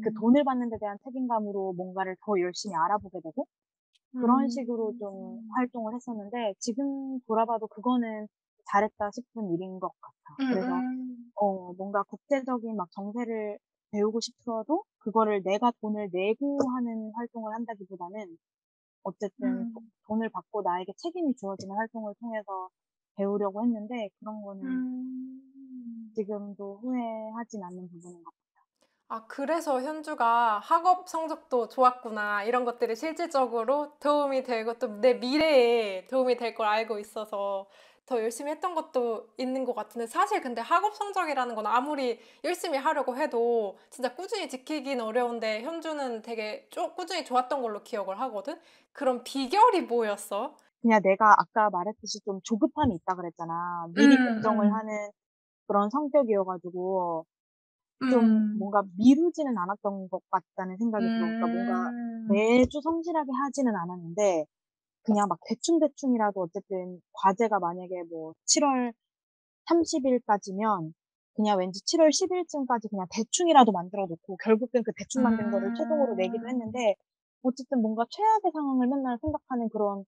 그 0.00 0.10
음. 0.10 0.20
돈을 0.20 0.44
받는 0.44 0.70
데 0.70 0.78
대한 0.78 0.96
책임감으로 1.04 1.74
뭔가를 1.74 2.16
더 2.24 2.40
열심히 2.40 2.74
알아보게 2.76 3.20
되고 3.22 3.46
그런 4.14 4.48
식으로 4.48 4.94
좀 4.98 5.40
음. 5.40 5.50
활동을 5.50 5.94
했었는데 5.94 6.54
지금 6.60 7.20
돌아봐도 7.26 7.68
그거는 7.68 8.28
잘했다 8.72 9.10
싶은 9.12 9.50
일인 9.54 9.80
것 9.80 9.90
같아. 10.00 10.40
음, 10.40 10.44
그래서 10.48 10.82
음. 11.24 11.32
어 11.34 11.72
뭔가 11.74 12.02
국제적인 12.04 12.76
막 12.76 12.90
정세를 12.92 13.58
배우고 13.92 14.20
싶어도 14.20 14.84
그거를 14.98 15.42
내가 15.44 15.72
돈을 15.80 16.10
내고 16.12 16.58
하는 16.76 17.12
활동을 17.14 17.54
한다기보다는 17.54 18.38
어쨌든 19.04 19.66
도- 19.74 19.80
음. 19.80 19.90
돈을 20.08 20.30
받고 20.30 20.62
나에게 20.62 20.92
책임이 20.96 21.34
주어지는 21.36 21.76
활동을 21.76 22.14
통해서 22.20 22.70
배우려고 23.16 23.62
했는데 23.64 24.08
그런 24.20 24.42
거는 24.42 24.62
음. 24.64 26.10
지금도 26.14 26.78
후회하진 26.82 27.64
않는 27.64 27.88
부분인 27.88 28.22
것 28.22 28.30
같아. 28.30 28.64
아, 29.08 29.26
그래서 29.26 29.80
현주가 29.82 30.60
학업 30.60 31.08
성적도 31.08 31.68
좋았구나. 31.68 32.44
이런 32.44 32.64
것들이 32.64 32.94
실질적으로 32.96 33.98
도움이 33.98 34.44
되고 34.44 34.78
또 34.78 34.86
내 35.00 35.14
미래에 35.14 36.06
도움이 36.06 36.36
될 36.36 36.54
걸 36.54 36.66
알고 36.68 36.98
있어서 37.00 37.68
더 38.10 38.20
열심히 38.22 38.50
했던 38.50 38.74
것도 38.74 39.28
있는 39.38 39.64
것 39.64 39.74
같은데 39.74 40.06
사실 40.06 40.40
근데 40.42 40.60
학업 40.60 40.94
성적이라는 40.96 41.54
건 41.54 41.66
아무리 41.66 42.20
열심히 42.44 42.76
하려고 42.78 43.16
해도 43.16 43.78
진짜 43.90 44.14
꾸준히 44.14 44.48
지키긴 44.48 45.00
어려운데 45.00 45.62
현주는 45.62 46.22
되게 46.22 46.66
쪼, 46.70 46.94
꾸준히 46.94 47.24
좋았던 47.24 47.62
걸로 47.62 47.82
기억을 47.84 48.20
하거든? 48.20 48.60
그럼 48.92 49.22
비결이 49.24 49.82
뭐였어? 49.82 50.56
그냥 50.82 51.00
내가 51.02 51.34
아까 51.38 51.70
말했듯이 51.70 52.20
좀 52.24 52.40
조급함이 52.42 52.94
있다 52.96 53.14
그랬잖아. 53.14 53.86
미리 53.94 54.16
음, 54.16 54.22
결정을 54.24 54.72
음, 54.72 54.72
하는 54.72 55.10
그런 55.66 55.90
성격이어가지고 55.90 57.26
좀 58.08 58.42
음, 58.42 58.52
뭔가 58.52 58.82
미루지는 58.98 59.56
않았던 59.58 60.08
것 60.10 60.22
같다는 60.30 60.76
생각이 60.78 61.10
들어. 61.14 61.26
그러니까 61.28 61.48
뭔가 61.48 61.92
음, 61.94 62.24
매주 62.24 62.80
성실하게 62.82 63.30
하지는 63.44 63.76
않았는데 63.76 64.46
그냥 65.10 65.26
막 65.28 65.38
대충대충이라도 65.48 66.40
어쨌든 66.42 67.00
과제가 67.14 67.58
만약에 67.58 68.04
뭐 68.10 68.34
7월 68.46 68.92
30일까지면 69.66 70.94
그냥 71.34 71.58
왠지 71.58 71.80
7월 71.84 72.12
10일쯤까지 72.12 72.88
그냥 72.90 73.06
대충이라도 73.10 73.72
만들어 73.72 74.06
놓고 74.06 74.36
결국엔 74.44 74.84
그 74.84 74.92
대충 74.96 75.22
만든 75.22 75.50
거를 75.50 75.72
최종으로 75.74 76.14
내기도 76.16 76.46
음, 76.46 76.48
했는데 76.48 76.94
어쨌든 77.42 77.82
뭔가 77.82 78.04
최악의 78.10 78.52
상황을 78.52 78.86
맨날 78.86 79.18
생각하는 79.20 79.68
그런 79.70 80.04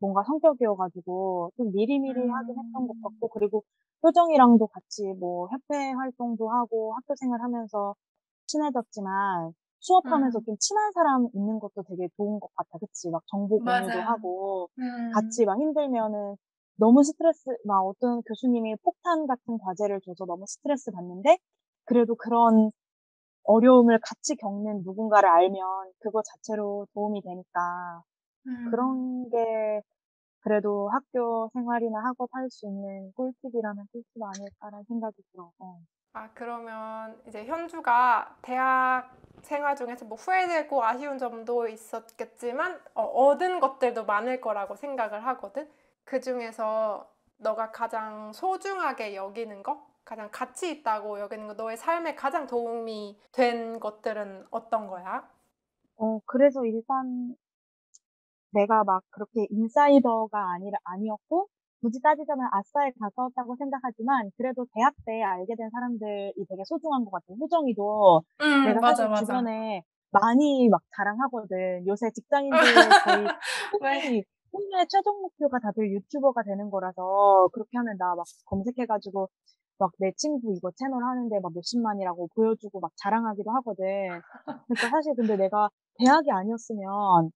뭔가 0.00 0.22
성격이어가지고 0.24 1.52
좀 1.56 1.72
미리미리 1.72 2.28
하긴 2.28 2.58
했던 2.58 2.86
것 2.88 2.94
음, 2.94 3.02
같고 3.02 3.28
그리고 3.28 3.64
효정이랑도 4.04 4.66
같이 4.68 5.04
뭐 5.18 5.48
협회 5.48 5.92
활동도 5.92 6.50
하고 6.50 6.94
학교 6.96 7.14
생활하면서 7.16 7.94
친해졌지만 8.46 9.54
수업하면서 9.80 10.40
음, 10.40 10.44
좀 10.46 10.56
친한 10.58 10.92
사람 10.92 11.28
있는 11.34 11.58
것도 11.60 11.82
되게 11.88 12.08
좋은 12.16 12.40
것 12.40 12.50
같아. 12.54 12.78
그치? 12.78 13.10
막 13.10 13.22
정보 13.28 13.60
공유도. 13.60 14.02
하고 14.02 14.70
음, 14.78 14.84
같이 15.10 15.44
막 15.46 15.58
힘들면은 15.58 16.36
너무 16.76 17.02
스트레스, 17.02 17.50
막 17.64 17.80
어떤 17.86 18.22
교수님이 18.22 18.76
폭탄 18.82 19.26
같은 19.26 19.58
과제를 19.58 20.00
줘서 20.04 20.24
너무 20.26 20.44
스트레스 20.46 20.90
받는데 20.92 21.38
그래도 21.84 22.14
그런 22.16 22.70
어려움을 23.44 23.98
같이 24.02 24.36
겪는 24.36 24.82
누군가를 24.84 25.28
알면 25.28 25.60
그거 26.00 26.22
자체로 26.22 26.86
도움이 26.94 27.22
되니까 27.22 28.02
음. 28.46 28.70
그런 28.70 29.28
게 29.30 29.82
그래도 30.40 30.88
학교 30.90 31.48
생활이나 31.54 32.00
학업 32.04 32.28
할 32.34 32.50
수 32.50 32.66
있는 32.66 33.12
꿀팁이라면 33.14 33.86
꿀팁 33.92 34.22
아닐까라는 34.22 34.84
생각이 34.88 35.22
들어. 35.32 35.52
어. 35.60 35.80
아, 36.18 36.28
그러면 36.34 37.16
이제 37.28 37.44
현주가 37.44 38.36
대학 38.42 39.08
생활 39.42 39.76
중에서 39.76 40.04
뭐 40.04 40.18
후회되고 40.18 40.84
아쉬운 40.84 41.16
점도 41.16 41.68
있었겠지만, 41.68 42.80
어, 42.94 43.04
얻은 43.04 43.60
것들도 43.60 44.04
많을 44.04 44.40
거라고 44.40 44.74
생각을 44.74 45.24
하거든? 45.26 45.70
그 46.02 46.20
중에서 46.20 47.08
너가 47.36 47.70
가장 47.70 48.32
소중하게 48.32 49.14
여기는 49.14 49.62
거? 49.62 49.86
가장 50.04 50.28
가치 50.32 50.72
있다고 50.72 51.20
여기는 51.20 51.46
거? 51.46 51.54
너의 51.54 51.76
삶에 51.76 52.16
가장 52.16 52.48
도움이 52.48 53.16
된 53.30 53.78
것들은 53.78 54.48
어떤 54.50 54.88
거야? 54.88 55.24
어, 55.98 56.18
그래서 56.26 56.64
일단 56.64 57.36
내가 58.50 58.82
막 58.82 59.04
그렇게 59.10 59.46
인사이더가 59.50 60.50
아니라, 60.50 60.78
아니었고, 60.82 61.48
굳이 61.80 62.00
따지자면 62.02 62.48
아싸에 62.52 62.90
가까웠다고 63.00 63.56
생각하지만 63.56 64.30
그래도 64.36 64.66
대학 64.74 64.94
때 65.06 65.22
알게 65.22 65.54
된 65.56 65.70
사람들이 65.70 66.34
되게 66.48 66.62
소중한 66.64 67.04
것 67.04 67.10
같아요. 67.12 67.36
효정이도 67.40 68.22
음, 68.40 68.64
내가 68.66 68.80
맞아, 68.80 69.04
사실 69.04 69.10
맞아. 69.10 69.24
주변에 69.24 69.82
많이 70.10 70.68
막 70.68 70.82
자랑하거든. 70.96 71.86
요새 71.86 72.10
직장인들 72.10 72.58
거의 73.80 74.24
꿈의 74.52 74.86
최종 74.88 75.20
목표가 75.22 75.58
다들 75.60 75.90
유튜버가 75.92 76.42
되는 76.42 76.70
거라서 76.70 77.48
그렇게 77.52 77.76
하면 77.78 77.96
나 77.98 78.14
막 78.16 78.24
검색해가지고 78.46 79.28
막 79.78 79.92
내 79.98 80.12
친구 80.16 80.52
이거 80.56 80.70
채널 80.76 81.04
하는데 81.04 81.38
막 81.40 81.52
몇십만이라고 81.54 82.28
보여주고 82.34 82.80
막 82.80 82.90
자랑하기도 82.96 83.50
하거든. 83.50 83.84
그러니까 84.66 84.88
사실 84.90 85.14
근데 85.16 85.36
내가 85.36 85.68
대학이 85.98 86.30
아니었으면 86.30 87.30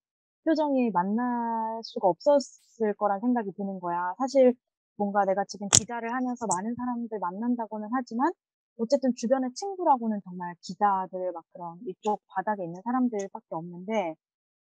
효정이 0.47 0.91
만날 0.91 1.81
수가 1.85 2.09
없었을 2.09 2.95
거란 2.99 3.21
생각이 3.21 3.53
드는 3.53 3.81
거야. 3.81 4.15
사실 4.19 4.55
뭔가 4.97 5.25
내가 5.25 5.45
지금 5.47 5.69
기자를 5.69 6.13
하면서 6.13 6.47
많은 6.47 6.75
사람들 6.75 7.19
만난다고는 7.19 7.89
하지만 7.93 8.33
어쨌든 8.79 9.13
주변의 9.17 9.53
친구라고는 9.55 10.21
정말 10.25 10.55
기자들 10.61 11.33
막 11.33 11.45
그런 11.53 11.79
이쪽 11.87 12.23
바닥에 12.29 12.65
있는 12.65 12.81
사람들밖에 12.85 13.47
없는데 13.51 14.15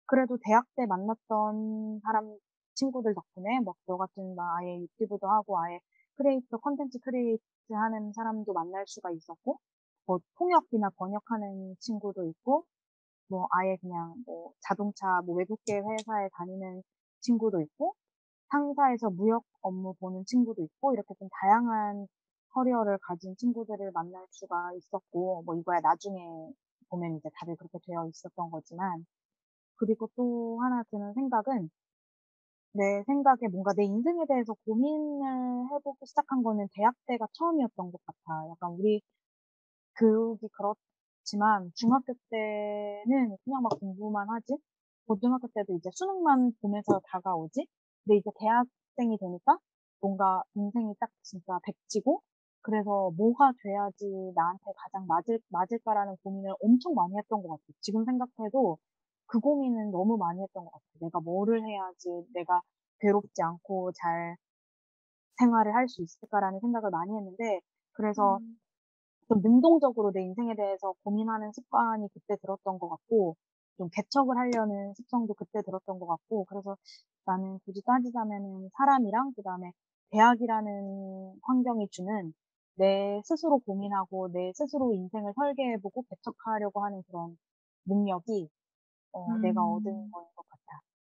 그래도 0.06 0.38
대학 0.44 0.64
때 0.76 0.86
만났던 0.86 2.00
사람 2.02 2.36
친구들 2.74 3.14
덕분에 3.14 3.60
뭐너 3.60 3.98
같은 3.98 4.34
막 4.36 4.56
아예 4.58 4.80
유튜브도 4.80 5.28
하고 5.28 5.58
아예 5.60 5.80
크리에이터 6.16 6.58
컨텐츠 6.58 6.98
create 7.00 7.42
하는 7.70 8.12
사람도 8.12 8.52
만날 8.52 8.84
수가 8.86 9.10
있었고 9.10 9.58
뭐 10.06 10.18
통역이나 10.38 10.90
번역하는 10.96 11.76
친구도 11.80 12.24
있고 12.26 12.64
뭐 13.28 13.46
아예 13.52 13.76
그냥 13.80 14.14
뭐 14.26 14.52
자동차 14.60 15.20
뭐 15.24 15.36
외국계 15.36 15.78
회사에 15.78 16.28
다니는 16.34 16.82
친구도 17.20 17.60
있고 17.62 17.94
상사에서 18.50 19.10
무역 19.10 19.44
업무 19.62 19.94
보는 20.00 20.24
친구도 20.26 20.62
있고 20.62 20.94
이렇게 20.94 21.14
좀 21.18 21.28
다양한 21.40 22.06
커리어를 22.50 22.98
가진 23.02 23.36
친구들을 23.36 23.92
만날 23.92 24.24
수가 24.30 24.72
있었고 24.76 25.42
뭐 25.46 25.56
이거야 25.56 25.80
나중에 25.80 26.18
보면 26.90 27.16
이제 27.18 27.28
다들 27.34 27.56
그렇게 27.56 27.78
되어 27.86 28.06
있었던 28.08 28.50
거지만 28.50 29.06
그리고 29.76 30.08
또 30.16 30.60
하나 30.62 30.82
드는 30.90 31.14
생각은 31.14 31.70
내 32.72 33.02
생각에 33.04 33.48
뭔가 33.50 33.72
내 33.76 33.84
인생에 33.84 34.24
대해서 34.26 34.54
고민을 34.64 35.68
해보기 35.72 36.06
시작한 36.06 36.42
거는 36.42 36.68
대학 36.74 36.94
때가 37.06 37.26
처음이었던 37.32 37.92
것 37.92 38.00
같아. 38.06 38.48
약간 38.50 38.70
우리 38.72 39.00
교육이 39.98 40.48
그렇 40.52 40.74
지만 41.30 41.70
중학교 41.74 42.14
때는 42.30 43.36
그냥 43.44 43.62
막 43.62 43.70
공부만 43.80 44.28
하지? 44.30 44.56
고등학교 45.06 45.48
때도 45.48 45.74
이제 45.76 45.90
수능만 45.94 46.52
보면서 46.60 47.00
다가오지? 47.10 47.66
근데 48.04 48.16
이제 48.18 48.30
대학생이 48.38 49.18
되니까 49.18 49.58
뭔가 50.00 50.42
인생이 50.54 50.94
딱 51.00 51.10
진짜 51.22 51.58
백지고 51.64 52.22
그래서 52.62 53.10
뭐가 53.16 53.52
돼야지 53.62 54.06
나한테 54.34 54.64
가장 54.76 55.06
맞을, 55.06 55.38
맞을까라는 55.48 56.16
고민을 56.22 56.52
엄청 56.60 56.94
많이 56.94 57.16
했던 57.18 57.42
것 57.42 57.48
같아. 57.50 57.62
지금 57.80 58.04
생각해도 58.04 58.78
그 59.26 59.40
고민은 59.40 59.90
너무 59.90 60.16
많이 60.18 60.42
했던 60.42 60.64
것 60.64 60.70
같아. 60.72 60.84
내가 61.00 61.20
뭐를 61.20 61.62
해야지 61.64 62.08
내가 62.34 62.60
괴롭지 63.00 63.42
않고 63.42 63.92
잘 63.92 64.36
생활을 65.38 65.74
할 65.74 65.88
수 65.88 66.02
있을까라는 66.02 66.60
생각을 66.60 66.90
많이 66.90 67.16
했는데, 67.16 67.60
그래서 67.92 68.40
음. 68.40 68.58
좀 69.28 69.40
능동적으로 69.42 70.12
내 70.12 70.22
인생에 70.22 70.54
대해서 70.56 70.94
고민하는 71.04 71.52
습관이 71.52 72.08
그때 72.12 72.36
들었던 72.42 72.78
것 72.78 72.88
같고, 72.88 73.36
좀 73.78 73.88
개척을 73.92 74.36
하려는 74.36 74.94
습성도 74.94 75.34
그때 75.34 75.62
들었던 75.62 75.98
것 76.00 76.06
같고, 76.06 76.44
그래서 76.46 76.76
나는 77.26 77.58
굳이 77.64 77.82
따지자면은 77.84 78.70
사람이랑 78.78 79.32
그 79.36 79.42
다음에 79.42 79.72
대학이라는 80.10 81.38
환경이 81.42 81.88
주는 81.90 82.32
내 82.76 83.20
스스로 83.24 83.58
고민하고 83.60 84.30
내 84.32 84.52
스스로 84.54 84.94
인생을 84.94 85.32
설계해보고 85.36 86.04
개척하려고 86.10 86.84
하는 86.84 87.02
그런 87.08 87.36
능력이 87.86 88.48
어, 89.12 89.38
내가 89.38 89.62
얻은 89.64 89.92
음. 89.92 90.10
거인 90.12 90.26
것 90.34 90.47
같아. 90.47 90.47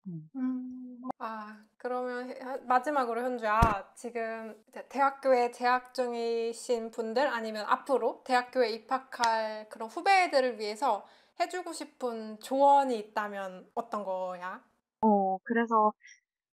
음. 0.07 0.31
음. 0.37 1.01
아, 1.19 1.65
그러면 1.79 2.31
해- 2.31 2.59
마지막으로 2.67 3.23
현주야, 3.23 3.61
지금 3.95 4.55
대학교에 4.89 5.51
재학 5.51 5.95
중이신 5.95 6.91
분들 6.91 7.27
아니면 7.29 7.65
앞으로 7.67 8.23
대학교에 8.25 8.71
입학할 8.71 9.69
그런 9.71 9.89
후배들을 9.89 10.59
위해서 10.59 11.07
해주고 11.41 11.73
싶은 11.73 12.39
조언이 12.41 12.99
있다면 12.99 13.71
어떤 13.75 14.05
거야? 14.05 14.63
어, 15.01 15.39
그래서 15.45 15.93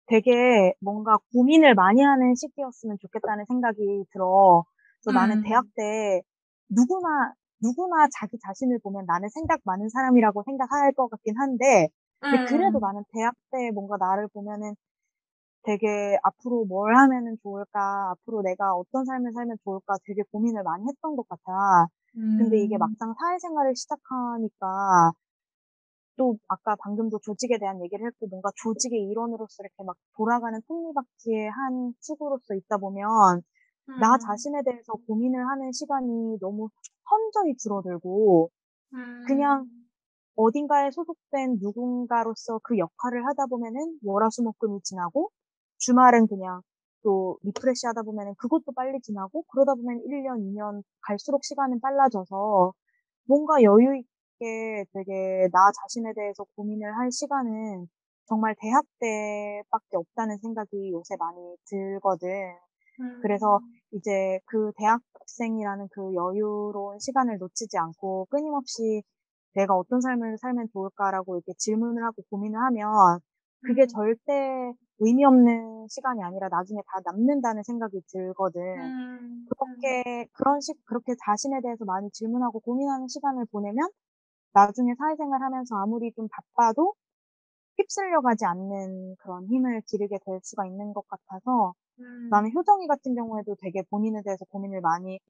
되게 0.08 0.74
뭔가 0.82 1.18
고민을 1.34 1.76
많이 1.76 2.02
하는 2.04 2.36
시기였으면 2.36 2.98
좋겠다는 3.02 3.46
생각이 3.48 4.06
들어. 4.14 4.66
그래서 5.02 5.12
나는 5.20 5.40
대학 5.42 5.66
음. 5.66 5.72
때 5.76 6.22
누구나, 6.70 7.34
누구나 7.62 8.08
자기 8.20 8.38
자신을 8.40 8.80
보면 8.84 9.06
나는 9.08 9.30
생각 9.30 9.62
많은 9.66 9.90
사람이라고 9.90 10.44
생각할 10.46 10.94
것 10.94 11.10
같긴 11.10 11.38
한데, 11.40 11.90
근데 12.22 12.38
그래도 12.46 12.80
음. 12.80 12.82
나는 12.82 13.04
대학 13.14 13.34
때 13.52 13.72
뭔가 13.72 13.98
나를 13.98 14.28
보면은 14.30 14.76
되게 15.64 16.18
앞으로 16.24 16.66
뭘 16.66 16.96
하면은 16.98 17.38
좋을까, 17.44 18.12
앞으로 18.12 18.42
내가 18.44 18.74
어떤 18.76 19.06
삶을 19.06 19.34
살면 19.34 19.58
좋을까 19.64 19.96
되게 20.06 20.24
고민을 20.32 20.64
많이 20.64 20.86
했던 20.88 21.16
것 21.16 21.28
같아. 21.30 21.88
근데 22.38 22.60
이게 22.64 22.78
음. 22.78 22.80
막상 22.80 23.14
사회생활을 23.20 23.76
시작하니까 23.76 25.14
또 26.18 26.38
아까 26.48 26.76
방금도 26.76 27.20
조직에 27.24 27.58
대한 27.60 27.82
얘기를 27.84 28.06
했고 28.08 28.28
뭔가 28.28 28.50
조직의 28.56 29.00
일원으로서 29.10 29.56
이렇게 29.64 29.84
막 29.86 29.96
돌아가는 30.16 30.60
톱니바퀴의 30.68 31.50
한 31.52 31.94
축으로서 32.02 32.56
있다 32.56 32.78
보면 32.78 33.06
나 33.96 34.18
음. 34.18 34.20
자신에 34.20 34.64
대해서 34.64 34.94
고민을 35.08 35.48
하는 35.48 35.72
시간이 35.74 36.40
너무 36.42 36.70
현저히 37.10 37.56
줄어들고 37.58 38.50
그냥 39.24 39.66
음. 39.66 39.77
어딘가에 40.38 40.92
소속된 40.92 41.58
누군가로서 41.60 42.60
그 42.64 42.78
역할을 42.78 43.26
하다 43.26 43.48
보면은 43.48 43.98
월화수목금이 44.04 44.82
지나고 44.84 45.32
주말은 45.80 46.28
그냥 46.28 46.62
또 47.04 47.40
refresh 47.44 47.88
하다 47.88 48.04
보면은 48.04 48.36
그것도 48.38 48.72
빨리 48.76 49.00
지나고 49.02 49.44
그러다 49.48 49.74
보면 49.74 50.00
1년, 50.06 50.40
2년 50.40 50.84
갈수록 51.02 51.44
시간은 51.44 51.80
빨라져서 51.82 52.74
뭔가 53.28 53.64
여유 53.64 53.96
있게 53.98 54.86
되게 54.94 55.50
나 55.52 55.72
자신에 55.82 56.14
대해서 56.14 56.46
고민을 56.56 56.96
할 56.98 57.12
시간은 57.12 57.88
정말 58.28 58.56
대학 58.60 58.86
때밖에 59.00 59.98
없다는 59.98 60.38
생각이 60.38 60.92
요새 60.92 61.16
많이 61.18 61.56
들거든. 61.66 62.30
그래서 63.22 63.58
음. 63.58 63.74
이제 63.92 64.40
그 64.46 64.72
대학생이라는 64.78 65.88
그 65.92 66.14
여유로운 66.14 67.00
시간을 67.00 67.38
놓치지 67.38 67.78
않고 67.78 68.28
끊임없이 68.30 69.02
내가 69.58 69.76
어떤 69.76 70.02
삶을 70.02 70.38
살면 70.38 70.68
좋을까라고 70.72 71.36
이렇게 71.36 71.54
질문을 71.58 72.04
하고 72.04 72.22
고민을 72.30 72.60
하면 72.60 73.20
그게 73.62 73.84
음. 73.84 73.88
절대 73.88 74.74
의미 75.00 75.26
없는 75.26 75.88
시간이 75.90 76.22
아니라 76.24 76.48
나중에 76.50 76.80
다 76.88 77.02
남는다는 77.06 77.64
생각이 77.64 78.02
들거든. 78.08 78.62
음. 78.62 79.48
그렇게, 79.50 80.28
그런 80.34 80.62
식, 80.62 80.78
그렇게 80.86 81.14
자신에 81.26 81.62
대해서 81.62 81.86
많이 81.86 82.10
질문하고 82.12 82.60
고민하는 82.60 83.08
시간을 83.08 83.46
보내면 83.52 83.90
나중에 84.54 84.94
사회생활 84.98 85.42
하면서 85.42 85.76
아무리 85.78 86.12
좀 86.14 86.28
바빠도 86.30 86.94
휩쓸려 87.78 88.22
가지 88.22 88.46
않는 88.46 89.16
그런 89.20 89.46
힘을 89.48 89.82
기르게 89.88 90.18
될 90.26 90.40
수가 90.44 90.66
있는 90.66 90.94
것 90.94 91.08
같아서 91.08 91.74
음. 92.00 92.30
나는 92.30 92.52
효정이 92.54 92.88
같은 92.88 93.16
경우에도 93.16 93.56
되게 93.60 93.82
본인에 93.90 94.22
대해서 94.24 94.46
고민을 94.46 94.82
많이 94.82 95.16
했, 95.16 95.22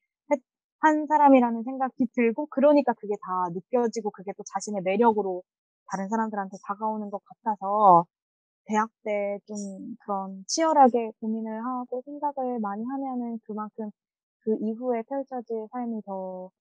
한 0.81 1.05
사람이라는 1.07 1.63
생각이 1.63 2.07
들고 2.13 2.47
그러니까 2.47 2.93
그게 2.93 3.15
다 3.23 3.49
느껴지고 3.53 4.11
그게 4.11 4.31
또 4.37 4.43
자신의 4.53 4.81
매력으로 4.83 5.43
다른 5.91 6.09
사람들한테 6.09 6.57
다가오는 6.67 7.09
것 7.09 7.21
같아서 7.25 8.05
대학 8.65 8.89
때 9.03 9.39
좀 9.47 9.97
그런 10.01 10.43
치열하게 10.47 11.11
고민을 11.21 11.65
하고 11.65 12.01
생각을 12.05 12.59
많이 12.59 12.85
하면은 12.85 13.39
그만큼 13.45 13.91
그 14.41 14.55
이후에 14.61 15.03
펼쳐질 15.03 15.67
삶이 15.71 16.01
더 16.05 16.51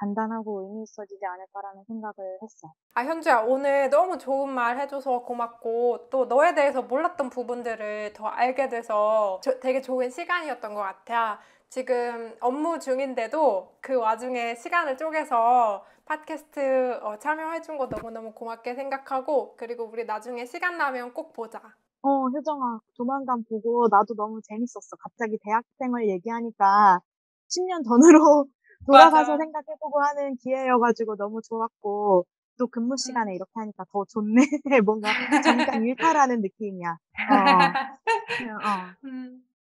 단단하고 0.00 0.62
의미 0.62 0.84
있어지지 0.84 1.24
않을까라는 1.26 1.84
생각을 1.86 2.38
했어. 2.42 2.72
아, 2.94 3.04
현주야, 3.04 3.40
오늘 3.42 3.90
너무 3.90 4.16
좋은 4.16 4.48
말 4.50 4.78
해줘서 4.78 5.22
고맙고, 5.22 6.08
또 6.10 6.24
너에 6.24 6.54
대해서 6.54 6.80
몰랐던 6.82 7.28
부분들을 7.28 8.14
더 8.14 8.26
알게 8.26 8.68
돼서 8.70 9.38
저- 9.42 9.60
되게 9.60 9.82
좋은 9.82 10.08
시간이었던 10.10 10.72
것 10.74 10.80
같아. 10.80 11.40
지금 11.68 12.34
업무 12.40 12.78
중인데도 12.78 13.76
그 13.80 13.94
와중에 13.96 14.54
시간을 14.54 14.96
쪼개서 14.96 15.84
팟캐스트 16.06 17.00
어, 17.02 17.18
참여해준 17.18 17.76
거 17.78 17.86
너무너무 17.86 18.32
고맙게 18.32 18.74
생각하고, 18.74 19.56
그리고 19.56 19.84
우리 19.84 20.04
나중에 20.04 20.46
시간 20.46 20.78
나면 20.78 21.12
꼭 21.12 21.32
보자. 21.32 21.60
어, 22.02 22.28
효정아, 22.28 22.80
조만간 22.94 23.42
보고 23.48 23.88
나도 23.90 24.14
너무 24.14 24.40
재밌었어. 24.42 24.96
갑자기 25.02 25.38
대학생활 25.42 26.08
얘기하니까 26.08 27.00
10년 27.48 27.82
전으로 27.84 28.46
돌아가서 28.86 29.36
맞아. 29.36 29.36
생각해보고 29.36 30.00
하는 30.02 30.36
기회여가지고 30.36 31.16
너무 31.16 31.40
좋았고, 31.42 32.26
또 32.58 32.66
근무 32.68 32.96
시간에 32.96 33.32
음. 33.32 33.34
이렇게 33.34 33.50
하니까 33.54 33.84
더 33.92 34.04
좋네. 34.08 34.40
뭔가 34.86 35.14
잠깐 35.42 35.82
일탈하는 35.84 36.40
느낌이야. 36.42 36.96
어. 37.28 37.78
어. 38.64 38.94
음. 39.04 39.45